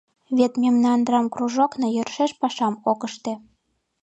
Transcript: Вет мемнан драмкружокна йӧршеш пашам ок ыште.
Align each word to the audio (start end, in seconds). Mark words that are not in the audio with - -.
Вет 0.37 0.53
мемнан 0.61 0.99
драмкружокна 1.07 1.87
йӧршеш 1.95 2.31
пашам 2.41 2.73
ок 2.91 2.99
ыште. 3.07 3.33